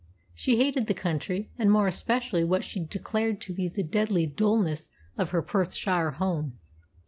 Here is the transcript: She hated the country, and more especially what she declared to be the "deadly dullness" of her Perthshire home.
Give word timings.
She 0.33 0.57
hated 0.57 0.87
the 0.87 0.95
country, 0.95 1.51
and 1.59 1.69
more 1.71 1.85
especially 1.87 2.43
what 2.43 2.63
she 2.63 2.79
declared 2.83 3.39
to 3.41 3.53
be 3.53 3.67
the 3.67 3.83
"deadly 3.83 4.25
dullness" 4.25 4.89
of 5.15 5.29
her 5.29 5.43
Perthshire 5.43 6.13
home. 6.15 6.57